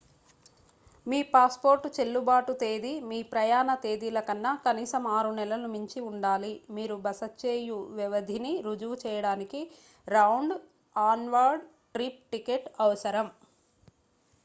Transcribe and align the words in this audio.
మీ 1.07 1.17
passport 1.31 1.83
చెల్లుబాటు 1.97 2.53
తేదీ 2.61 2.93
మీ 3.09 3.19
ప్రయాణ 3.29 3.73
తేదీలకన్నా 3.83 4.53
కనీసం 4.63 5.03
6 5.11 5.33
నెలలు 5.39 5.67
మించి 5.67 5.99
ఉండాలి. 6.07 6.51
మీరు 6.77 6.95
బస 7.05 7.21
చేయు 7.43 7.77
వ్యవధిని 7.99 8.53
రుజువు 8.67 8.97
చేయడానికి 9.03 9.61
రౌండ్/ఆన్‌వార్డ్ 10.07 11.67
ట్రిప్ 11.95 12.23
టికెట్ 12.33 12.67
అవసరం 12.81 13.29